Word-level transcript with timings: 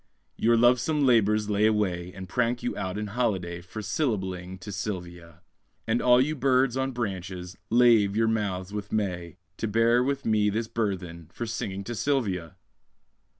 Your 0.35 0.57
lovesome 0.57 1.05
labours 1.05 1.47
lay 1.47 1.67
away, 1.67 2.11
And 2.15 2.27
prank 2.27 2.63
you 2.63 2.75
out 2.75 2.97
in 2.97 3.05
holiday, 3.05 3.61
For 3.61 3.81
syllabling 3.83 4.59
to 4.61 4.71
Sylvia; 4.71 5.41
And 5.85 6.01
all 6.01 6.19
you 6.19 6.35
birds 6.35 6.75
on 6.75 6.91
branches, 6.91 7.55
lave 7.69 8.15
your 8.15 8.27
mouths 8.27 8.73
with 8.73 8.91
May, 8.91 9.37
To 9.57 9.67
bear 9.67 10.03
with 10.03 10.25
me 10.25 10.49
this 10.49 10.67
burthen 10.67 11.27
For 11.31 11.45
singing 11.45 11.83
to 11.83 11.93
Sylvia! 11.93 12.55